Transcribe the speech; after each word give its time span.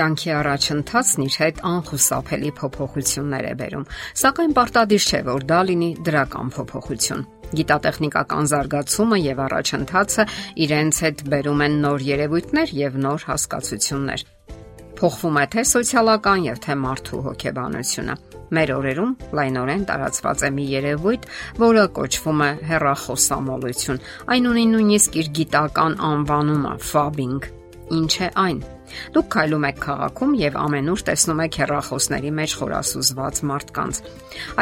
Կյանքի 0.00 0.30
առաջընթացն 0.32 1.22
իր 1.26 1.34
հետ 1.40 1.58
անխուսափելի 1.68 2.50
փոփոխություններ 2.56 3.48
է 3.50 3.52
բերում, 3.60 3.82
սակայն 4.20 4.54
պարտադիր 4.56 5.04
չէ, 5.04 5.20
որ 5.26 5.44
դա 5.50 5.58
լինի 5.68 5.88
դրական 6.06 6.52
փոփոխություն։ 6.56 7.26
Գիտատեխնիկական 7.60 8.48
զարգացումը 8.52 9.18
եւ 9.20 9.42
առաջընթացը 9.44 10.26
իրենց 10.64 11.02
հետ 11.04 11.22
բերում 11.34 11.62
են 11.66 11.76
նոր 11.84 12.06
երևույթներ 12.08 12.74
եւ 12.80 12.98
նոր 13.04 13.28
հասկացություններ։ 13.28 14.24
Փոխվում 15.00 15.38
է 15.40 15.44
թե 15.52 15.66
սոցիալական 15.74 16.48
եւ 16.48 16.64
թե 16.64 16.80
մարդու 16.80 17.22
հոգեբանությունը։ 17.28 18.18
Մեր 18.56 18.74
օրերում 18.80 19.14
լայնորեն 19.36 19.86
տարածված 19.92 20.48
է 20.48 20.50
մի 20.56 20.64
երևույթ, 20.80 21.30
որը 21.60 21.86
կոչվում 22.00 22.44
է 22.48 22.50
հերախոսամոլություն։ 22.72 24.02
Այն 24.32 24.50
ունի 24.56 24.66
նույնիսկ 24.74 25.22
իր 25.22 25.32
գիտական 25.40 26.02
անվանումը՝ 26.10 26.74
ֆաբինգ։ 26.88 27.50
Ինչ 28.00 28.12
է 28.24 28.34
այն։ 28.48 28.60
Դուք 29.14 29.26
քայլում 29.34 29.66
եք 29.70 29.78
քաղաքում 29.84 30.32
եւ 30.40 30.56
ամենուր 30.60 31.02
տեսնում 31.10 31.42
եք 31.44 31.58
հեռախոսների 31.60 32.30
մեջ 32.40 32.54
խորասուզված 32.60 33.40
մարդկանց։ 33.50 34.00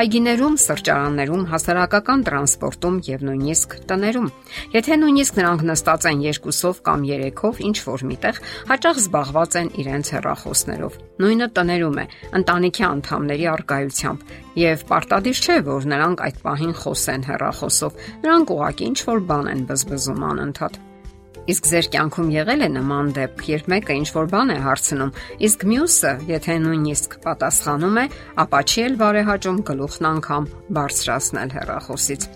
Այգիներում, 0.02 0.56
սրճարաններում, 0.64 1.44
հասարակական 1.52 2.24
տրանսպորտում 2.28 2.96
եւ 3.08 3.24
նույնիսկ 3.28 3.76
տներում։ 3.88 4.28
Եթե 4.78 4.98
նույնիսկ 5.02 5.38
նրանք 5.38 5.64
նստած 5.68 6.08
են 6.08 6.24
երկուսով 6.28 6.82
կամ 6.88 7.06
երեքով 7.08 7.62
ինչ 7.68 7.76
որ 7.88 8.04
միտեղ, 8.08 8.40
հաճախ 8.72 9.00
զբաղված 9.04 9.58
են 9.58 9.72
իրենց 9.82 10.12
հեռախոսներով։ 10.18 10.98
Նույնը 11.18 11.48
տներում 11.58 11.98
է, 11.98 12.04
ընտանիքի 12.38 12.84
անդամների 12.88 13.48
արկայությամբ 13.52 14.36
եւ 14.58 14.84
պարտադիր 14.88 15.38
չէ, 15.38 15.56
որ 15.68 15.88
նրանք 15.92 16.24
այդ 16.28 16.42
պահին 16.46 16.74
խոսեն 16.82 17.26
հեռախոսով։ 17.28 18.02
Նրանք 18.26 18.54
ուղակի 18.58 18.90
ինչ 18.92 18.98
որ 19.12 19.24
բան 19.30 19.50
են 19.54 19.64
բզբզում 19.68 20.28
անընդհատ։ 20.32 20.84
Իսկ 21.48 21.68
ձեր 21.68 21.86
կյանքում 21.94 22.32
եղել 22.34 22.64
է 22.66 22.66
նման 22.74 23.06
դեպք, 23.16 23.44
երբ 23.48 23.68
մեկը 23.72 23.94
ինչ 23.98 24.08
որ 24.12 24.26
բան 24.34 24.50
է 24.52 24.56
հարցնում, 24.66 25.12
իսկ 25.48 25.62
մյուսը, 25.70 26.10
եթե 26.28 26.56
նույնիսկ 26.64 27.16
պատասխանում 27.24 28.00
է, 28.02 28.04
ապա 28.44 28.60
չի 28.68 28.84
էլ 28.84 28.98
բարեհաճում 29.00 29.62
գլուխն 29.70 30.08
անգամ 30.12 30.48
բարձրացնել 30.76 31.54
հեռախոսից։ 31.56 32.28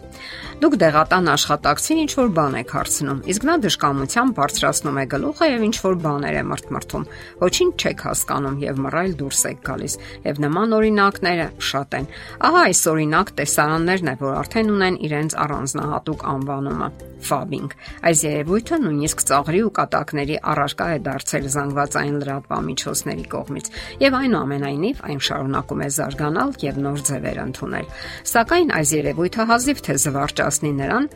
Դուք 0.62 0.74
դեղատան 0.82 1.30
աշխատակցին 1.32 2.00
ինչ 2.02 2.12
որ 2.18 2.32
բան 2.36 2.56
եք 2.62 2.74
հարցնում, 2.76 3.22
իսկ 3.32 3.46
նա 3.48 3.54
դժկամությամբ 3.66 4.36
բարձրացնում 4.38 4.98
է 5.02 5.04
գլուխը 5.12 5.48
եւ 5.52 5.64
ինչ 5.68 5.76
որ 5.82 5.96
բաներ 6.06 6.36
է 6.38 6.44
մրթմրթում։ 6.52 7.06
Ոչինչ 7.42 7.72
չեք 7.82 8.04
հասկանում 8.06 8.58
եւ 8.62 8.82
մռայլ 8.86 9.16
դուրս 9.22 9.42
եք 9.52 9.62
գալիս։ 9.66 9.96
Եվ 10.28 10.42
նման 10.46 10.76
օրինակները 10.78 11.48
շատ 11.72 11.96
են։ 11.98 12.10
Ահա 12.52 12.66
այս 12.72 12.82
օրինակ 12.92 13.32
տեսարաններն 13.42 14.12
է, 14.12 14.18
որ 14.22 14.36
արդեն 14.42 14.76
ունեն 14.76 15.00
իրենց 15.08 15.40
առանձնահատուկ 15.42 16.28
անվանումը՝ 16.32 16.90
ֆաբինգ։ 17.22 17.74
Այս 18.08 18.22
երևույթը 18.26 18.78
նույնիսկ 18.82 19.22
ծաղրի 19.28 19.60
ու 19.62 19.72
կատակների 19.78 20.36
առարկա 20.52 20.86
է 20.92 20.98
դարձել 21.06 21.46
զանգվածային 21.54 22.16
լրատվամիջոցների 22.22 23.26
կողմից, 23.34 23.70
եւ 24.02 24.16
այնուամենայնիվ 24.18 25.02
այն 25.06 25.22
շարունակում 25.28 25.82
է 25.82 25.88
զարգանալ 25.96 26.54
եւ 26.66 26.80
նոր 26.82 27.04
ձևեր 27.12 27.40
ընդունել։ 27.46 27.86
Սակայն 28.32 28.74
այս 28.82 28.94
երևույթը 28.98 29.46
հազիվ 29.52 29.82
թե 29.86 29.96
զվարճացնի 30.02 30.72
նրան, 30.82 31.08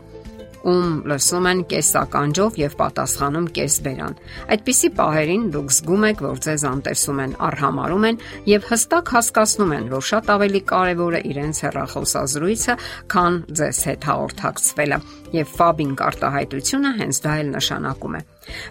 ում 0.67 0.87
լսում 1.07 1.47
են 1.51 1.61
կեսականջով 1.71 2.57
եւ 2.59 2.73
պատասխանում 2.81 3.47
կեսբերան։ 3.57 4.17
Այդպիսի 4.57 4.91
պահերին 4.99 5.45
դուք 5.55 5.75
զգում 5.77 6.07
եք, 6.11 6.23
որ 6.27 6.41
ձեզ 6.47 6.65
անտեսում 6.71 7.21
են, 7.23 7.37
արհամարում 7.47 8.07
են 8.11 8.21
եւ 8.51 8.69
հստակ 8.73 9.13
հասկացնում 9.17 9.75
են, 9.79 9.91
որ 9.95 10.07
շատ 10.11 10.33
ավելի 10.37 10.63
կարեւոր 10.75 11.19
է 11.19 11.21
իրենց 11.31 11.63
հեռախոսազրույցը, 11.67 12.79
քան 13.15 13.43
ձեզ 13.63 13.83
հետ 13.91 14.09
հաղորդակցվելը 14.11 15.03
եւ 15.39 15.55
ֆաբինգ 15.61 16.09
արտահայտությունը 16.11 16.97
հենց 17.03 17.23
դա 17.27 17.37
էլ 17.45 17.55
նշանակում 17.61 18.19
է։ 18.19 18.27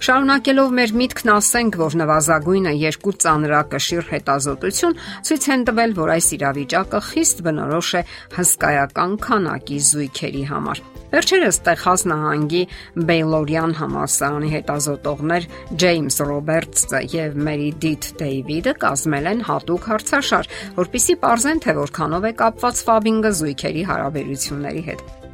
Շարունակելով 0.06 0.74
մեր 0.80 0.94
միտքն 1.02 1.32
ասենք, 1.36 1.78
որ 1.82 1.98
նվազագույնը 2.02 2.74
երկու 2.80 3.16
ծանրակշիռ 3.26 4.10
հետազոտություն 4.16 5.00
ցույց 5.30 5.48
են 5.56 5.66
տվել, 5.70 5.96
որ 6.00 6.14
այս 6.16 6.28
իրավիճակը 6.40 7.02
խիստ 7.12 7.42
բնորոշ 7.46 7.90
է 7.96 8.04
հսկայական 8.36 9.18
քանակի 9.26 9.80
զույգերի 9.90 10.46
համար։ 10.52 10.84
Վերջերս 11.16 11.58
Տեխաս 11.64 12.02
նահանգի 12.12 12.62
Բեյլորյան 13.08 13.76
համալսարանի 13.80 14.50
հետազոտողներ 14.52 15.46
Ջեյմս 15.84 16.18
Ռոբերտսը 16.30 17.02
եւ 17.14 17.38
Մերիդիթ 17.48 18.08
Դեյվիդը 18.20 18.74
կազմել 18.84 19.30
են 19.32 19.44
հատուկ 19.50 19.92
հարցաշար, 19.92 20.50
որpիսի 20.82 21.20
ողջեն 21.26 21.62
թե 21.66 21.78
որքանով 21.84 22.28
է 22.32 22.34
կապված 22.42 22.82
ֆաբինգը 22.90 23.32
զույգերի 23.40 23.86
հարաբերությունների 23.92 24.84
հետ։ 24.90 25.25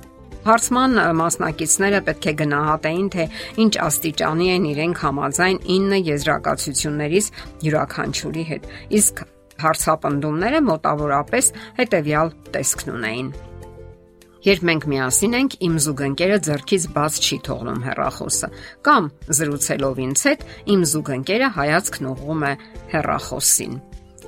Հարցման 0.41 0.97
մասնակիցները 1.19 2.00
պետք 2.07 2.25
է 2.31 2.34
գնահատեին, 2.40 3.09
թե 3.13 3.25
ինչ 3.62 3.74
աստիճանի 3.85 4.47
են 4.56 4.66
իրենք 4.72 5.03
համաձայն 5.06 5.59
9 5.68 6.00
եզրակացություններից 6.07 7.28
յուրաքանչյուրի 7.68 8.46
հետ։ 8.50 8.66
Իսկ 9.02 9.22
հարցապնդումները 9.62 10.63
մոտավորապես 10.72 11.52
հետևյալ 11.78 12.34
տեսքն 12.57 12.94
ունեին։ 12.96 13.31
Երբ 14.41 14.63
մենք 14.72 14.85
միասին 14.90 15.38
ենք, 15.38 15.56
իմ 15.68 15.74
զուգընկերը 15.85 16.38
ձեռքից 16.47 16.85
բաց 16.96 17.18
չի 17.22 17.38
թողնում 17.46 17.84
հեռախոսը, 17.85 18.47
կամ 18.90 19.09
զրուցելով 19.38 20.02
ինձ 20.08 20.23
հետ, 20.31 20.46
իմ 20.73 20.85
զուգընկերը 20.96 21.50
հայացքն 21.62 22.12
ուղղում 22.16 22.46
է 22.50 22.53
հեռախոսին։ 22.96 23.75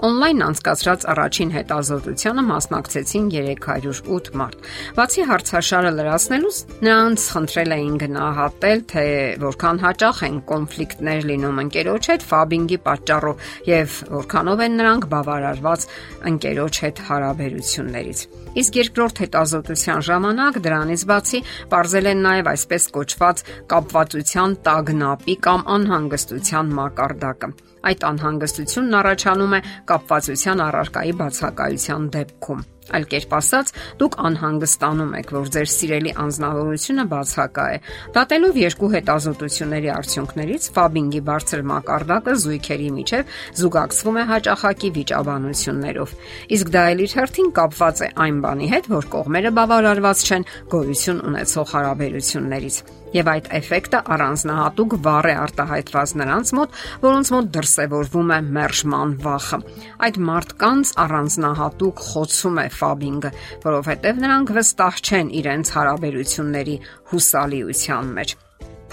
Օնլայն 0.03 0.43
անցկացրած 0.43 1.03
առաջին 1.13 1.51
հետազոտությանը 1.53 2.43
մասնակցեցին 2.49 3.29
308 3.35 4.31
մարդ։ 4.41 4.67
Բացի 4.97 5.25
հարցաշարը 5.29 5.93
լրացնելուց, 5.99 6.59
նրանց 6.83 7.27
խնդրել 7.35 7.75
էին 7.77 7.95
գնահատել, 8.03 8.83
թե 8.91 9.07
որքան 9.47 9.81
հաճախ 9.87 10.23
են 10.27 10.39
կոնֆլիկտներ 10.51 11.27
լինում 11.31 11.61
ընկերոջ 11.63 12.13
հետ 12.13 12.29
ֆաբինգի 12.33 12.79
պատճառով 12.91 13.51
եւ 13.71 13.99
որքանով 14.19 14.65
են 14.67 14.81
նրանք 14.83 15.11
բավարարված 15.15 15.91
ընկերոջ 16.33 16.81
հետ 16.83 17.05
հարաբերություններից։ 17.13 18.42
Իսկ 18.53 18.75
երկրորդ 18.79 19.21
հետազոտության 19.23 20.03
ժամանակ 20.07 20.59
դրանից 20.67 21.05
բացի 21.09 21.39
ողրել 21.73 22.09
են 22.11 22.21
նաև 22.27 22.49
այսպես 22.53 22.85
կոչված 22.97 23.41
կապվածության 23.73 24.57
տագնապի 24.67 25.35
կամ 25.47 25.65
անհանգստության 25.77 26.75
մակարդակը։ 26.81 27.51
Այդ 27.93 28.05
անհանգստությունն 28.11 28.99
առաջանում 29.01 29.57
է 29.57 29.63
կապվածության 29.93 30.63
առարկայի 30.69 31.17
բացակայության 31.23 32.07
դեպքում։ 32.17 32.63
Այլ 32.93 33.05
կերպ 33.13 33.33
ասած, 33.37 33.71
դուք 34.01 34.17
անհանգստանում 34.27 35.13
եք, 35.19 35.33
որ 35.37 35.51
ձեր 35.55 35.69
սիրելի 35.73 36.11
անznավորությունը 36.23 37.05
բացակա 37.13 37.65
է։ 37.73 37.77
Դատելով 38.17 38.59
երկու 38.63 38.89
հետազոտությունների 38.93 39.91
արդյունքներից, 39.93 40.67
Ֆաբինգի 40.77 41.21
բարձր 41.29 41.63
մակարդակը 41.73 42.35
զույգերի 42.43 42.89
միջև 42.97 43.37
զուգակցվում 43.63 44.19
է 44.19 44.25
հաճախակի 44.33 44.89
վիճաբանություններով։ 44.97 46.17
Իսկ 46.57 46.73
դա 46.73 46.83
էլ 46.93 47.05
իր 47.07 47.15
հերթին 47.19 47.53
կապված 47.61 48.03
է 48.03 48.11
այն 48.27 48.43
բանի 48.43 48.73
հետ, 48.73 48.91
որ 48.97 49.09
կողմերը 49.13 49.55
բավարարված 49.61 50.27
չեն 50.27 50.49
գոյություն 50.73 51.23
ունեցող 51.33 51.73
հարաբերություններից 51.77 52.83
եւ 53.13 53.31
այդ 53.33 53.49
էֆեկտը 53.59 53.99
առանձնահատուկ 54.15 54.95
վառ 55.07 55.29
է 55.29 55.35
արտահայտված 55.43 56.13
նրանց 56.23 56.53
մոտ, 56.59 56.77
որոնց 57.03 57.33
մոտ 57.35 57.51
դրսևորվում 57.57 58.33
է 58.33 58.39
մերժման 58.57 59.17
վախը։ 59.23 59.59
Այդ 60.07 60.21
մարդկանց 60.29 60.93
առանձնահատուկ 61.03 62.05
խոցում 62.13 62.63
է 62.63 62.67
ֆաբինգը, 62.79 63.33
որովհետեւ 63.67 64.23
նրանք 64.27 64.55
վստահ 64.59 65.03
չեն 65.03 65.35
իրենց 65.43 65.75
հարաբերությունների 65.77 66.79
հուսալիության 67.13 68.17
մեջ։ 68.17 68.42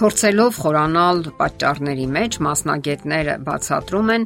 Փորձելով 0.01 0.57
խորանալ 0.57 1.19
պատճառների 1.37 2.05
մեջ 2.09 2.37
մասնագետները 2.47 3.33
բացատրում 3.45 4.13
են, 4.15 4.23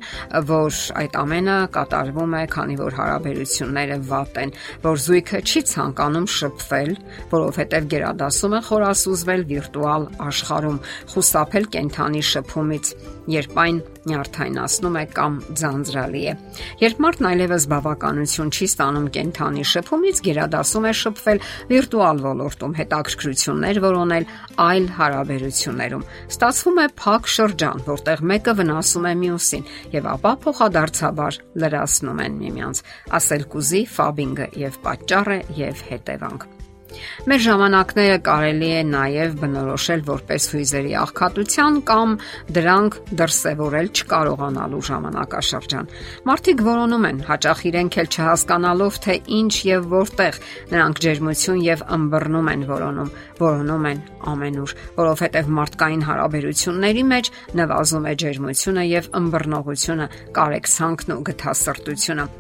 որ 0.51 0.77
այդ 1.01 1.17
ամենը 1.19 1.57
կատարվում 1.75 2.37
է, 2.39 2.43
քանի 2.53 2.77
որ 2.79 2.97
հարաբերությունները 2.99 3.97
վատ 4.11 4.39
են, 4.45 4.55
որ 4.85 5.03
զույգը 5.07 5.41
չի 5.43 5.63
ցանկանում 5.73 6.29
շփվել, 6.37 6.95
որովհետև 7.35 7.91
գերադասում 7.97 8.55
է 8.55 8.63
խորասուզվել 8.71 9.45
վիրտուալ 9.51 10.07
աշխարհում, 10.31 10.79
խուսափել 11.11 11.69
կենթանի 11.75 12.25
շփումից, 12.31 12.95
երբ 13.35 13.61
այն 13.65 13.83
նյարդայնացնում 14.11 14.99
է 14.99 15.05
կամ 15.15 15.33
ձանձրալի 15.63 16.25
է։ 16.25 16.37
Երբ 16.85 17.03
մարդն 17.05 17.31
այլևս 17.31 17.69
բավականություն 17.75 18.53
չի 18.55 18.67
ստանում 18.75 19.09
կենթանի 19.15 19.65
շփումից, 19.75 20.23
գերադասում 20.29 20.85
է 20.85 20.95
շփվել 21.05 21.45
վիրտուալ 21.75 22.25
ոլորտում, 22.25 22.77
հետաքրքրություններ 22.85 23.83
որոնել 23.85 24.31
այլ 24.65 24.87
հարաբերություններ 24.99 25.45
ընկերություններում։ 25.45 26.05
Ստացվում 26.33 26.81
է 26.85 26.87
փակ 27.01 27.29
շրջան, 27.35 27.85
որտեղ 27.89 28.25
մեկը 28.31 28.55
վնասում 28.61 29.09
է 29.11 29.15
մյուսին 29.23 29.69
եւ 29.95 30.11
ապա 30.15 30.33
փոխադարձաբար 30.47 31.41
լրացնում 31.65 32.25
են 32.27 32.41
միմյանց։ 32.43 32.83
Ասել 33.21 33.49
կուզի 33.55 33.87
ֆաբինգը 33.95 34.51
եւ 34.65 34.83
պատճառը 34.89 35.41
եւ 35.65 35.89
հետևանք։ 35.93 36.54
Մեր 37.31 37.41
ժամանակները 37.45 38.19
կարելի 38.27 38.69
է 38.75 38.83
նաև 38.91 39.35
բնորոշել 39.41 40.05
որպես 40.09 40.47
հույզերի 40.55 40.95
աղքատության 41.01 41.79
կամ 41.89 42.15
դրանք 42.59 42.99
դրսևորել 43.21 43.91
չկարողանալու 43.95 44.83
ժամանակաշրջան։ 44.89 45.91
Մարդիկ 46.31 46.65
որոնում 46.69 47.09
են, 47.11 47.21
հաճախ 47.29 47.65
իրենք 47.71 47.99
էլ 48.05 48.11
չհասկանալով 48.15 49.01
թե 49.05 49.17
ինչ 49.39 49.55
եւ 49.71 49.89
որտեղ 49.95 50.41
նրանք 50.75 51.03
ջերմություն 51.05 51.65
եւ 51.65 51.85
ըմբռնում 51.99 52.51
են 52.55 52.65
որոնում, 52.75 53.13
որոնում 53.41 53.89
են 53.95 54.03
ամենուր, 54.35 54.77
որովհետեւ 55.01 55.53
մարդկային 55.59 56.07
հարաբերությունների 56.09 57.05
մեջ 57.15 57.33
նվազում 57.61 58.09
է 58.09 58.15
ջերմությունը 58.25 58.89
եւ 58.95 59.13
ըմբռնողությունը, 59.21 60.09
կարեկցանքն 60.39 61.15
ու 61.19 61.23
գթասրտությունը։ 61.31 62.33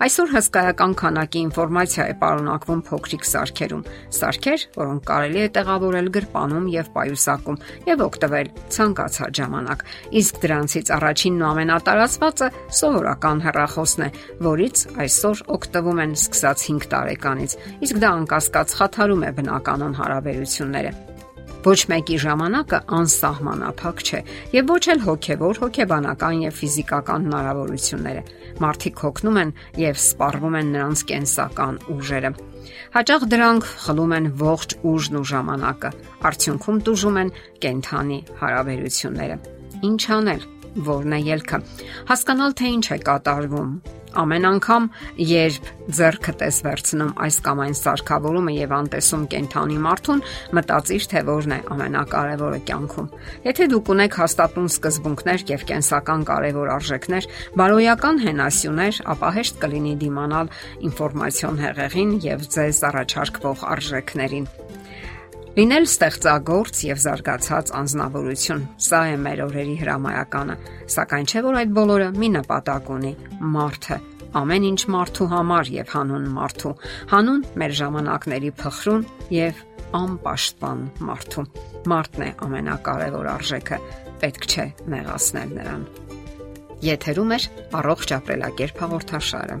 Այսօր 0.00 0.30
հսկայական 0.32 0.92
քանակի 0.96 1.40
ինֆորմացիա 1.44 2.04
է 2.08 2.12
պարունակվում 2.22 2.78
փոքրիկ 2.86 3.26
սարքերում։ 3.28 3.82
Սարքեր, 4.16 4.62
որոնք 4.78 5.02
կարելի 5.10 5.42
է 5.42 5.50
տեղավորել 5.56 6.08
գրպանում 6.14 6.70
եւ 6.72 6.88
պայուսակում 6.94 7.58
եւ 7.90 8.04
օգտվել 8.06 8.48
ցանկացած 8.76 9.40
ժամանակ։ 9.40 9.84
Իսկ 10.22 10.40
դրանցից 10.46 10.94
առաջինն 10.96 11.44
ու 11.44 11.48
ամենատարածվածը 11.50 12.50
սովորական 12.80 13.44
հեռախոսն 13.44 14.08
է, 14.08 14.10
որից 14.48 14.86
այսօր 15.04 15.44
օգտվում 15.60 16.02
են 16.08 16.16
սկսած 16.16 16.66
5 16.70 16.90
տարեկանից։ 16.96 17.60
Իսկ 17.84 18.00
դա 18.00 18.16
անկասկած 18.24 18.76
խաթարում 18.80 19.28
է 19.28 19.36
բնականon 19.36 20.00
հարաբերությունները։ 20.00 21.09
Ոչ 21.60 21.80
մեկի 21.92 22.16
ժամանակը 22.22 22.78
անսահմանափակ 22.96 23.98
չէ 24.00 24.20
եւ 24.54 24.70
ոչ 24.70 24.84
էլ 24.94 25.02
հոգեվոր, 25.04 25.58
հոգեբանական 25.60 26.38
եւ 26.46 26.54
ֆիզիկական 26.56 27.26
հնարավորությունները։ 27.28 28.22
Մարդիկ 28.64 29.02
հոգնում 29.04 29.40
են 29.42 29.52
եւ 29.82 30.00
սպառվում 30.00 30.56
են 30.60 30.72
նրանց 30.76 31.02
կենսական 31.10 31.80
ուժերը։ 31.96 32.32
Հաճախ 32.96 33.28
դրանք 33.34 33.68
խլում 33.84 34.16
են 34.16 34.32
ողջ 34.40 34.76
ուժն 34.88 35.20
ու 35.20 35.24
ժամանակը։ 35.34 35.92
Արդյունքում 36.30 36.82
տուժում 36.88 37.20
են 37.20 37.36
կենթանի 37.60 38.18
հարաբերությունները։ 38.40 39.38
Ինչ 39.90 40.02
անել։ 40.16 40.50
Որն 40.90 41.16
է 41.16 41.22
ելքը։ 41.28 41.64
Հասկանալ 42.08 42.52
թե 42.56 42.74
ինչ 42.80 42.86
է 42.94 42.98
կատարվում, 43.10 43.72
Ամեն 44.18 44.46
անգամ, 44.48 44.86
երբ 45.22 45.66
ձեռքը 45.94 46.32
տես 46.40 46.56
վերցնում 46.66 47.12
այս 47.24 47.36
կամ 47.46 47.60
այն 47.64 47.76
սարքավորումը 47.78 48.54
եւ 48.56 48.72
անտեսում 48.74 49.26
կենթանի 49.30 49.78
մարդուն, 49.84 50.22
մտածիր 50.58 51.06
թե 51.12 51.22
որն 51.30 51.54
է 51.54 51.58
ամենակարևորը 51.74 52.60
կյանքում։ 52.70 53.08
Եթե 53.46 53.68
դուք 53.70 53.92
ունեք 53.94 54.18
հաստատուն 54.20 54.68
սկզբունքներ 54.74 55.46
եւ 55.50 55.64
կենսական 55.70 56.26
կարևոր 56.30 56.72
արժեքներ, 56.74 57.30
բարոյական 57.60 58.22
հենասյուներ, 58.26 59.00
ապա 59.14 59.32
հեշտ 59.38 59.62
կլինի 59.62 59.94
դիմանալ 60.02 60.52
ինֆորմացիոն 60.90 61.64
հեղեղին 61.64 62.14
եւ 62.26 62.46
ձեզ 62.50 62.84
առաջարկվող 62.90 63.66
արժեքներին։ 63.78 64.50
Լինել 65.50 65.86
ստեղծագործ 65.88 66.80
եւ 66.86 66.98
զարգացած 67.02 67.70
անznավորություն։ 67.74 68.60
Սա 68.86 69.00
է 69.10 69.16
մեր 69.18 69.40
օրերի 69.48 69.72
հրամայականը, 69.80 70.54
սակայն 70.94 71.26
չէ 71.26 71.42
որ 71.46 71.58
այդ 71.60 71.72
բոլորը 71.78 72.06
մի 72.22 72.28
նպատակ 72.36 72.90
ունի՝ 72.94 73.10
մարդը։ 73.56 73.98
Ամեն 74.40 74.68
ինչ 74.68 74.80
մարդու 74.94 75.26
համար 75.32 75.72
եւ 75.74 75.90
հանուն 75.96 76.28
մարդու, 76.36 76.72
հանուն 77.10 77.42
մեր 77.62 77.74
ժամանակների 77.80 78.52
փխրուն 78.62 79.04
եւ 79.34 79.64
անպաշտպան 80.00 80.86
մարդու։ 81.10 81.46
Մարդն 81.90 82.26
է 82.28 82.30
ամենակարևոր 82.46 83.30
արժեքը, 83.34 83.82
պետք 84.22 84.50
չէ 84.54 84.70
նեղացնել 84.94 85.54
նրան։ 85.58 85.84
Եթերում 86.86 87.34
է 87.34 87.42
առողջ 87.80 88.14
ապրելակերպ 88.20 88.82
հաղորդաշարը։ 88.86 89.60